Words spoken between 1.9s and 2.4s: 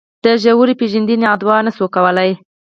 کولای.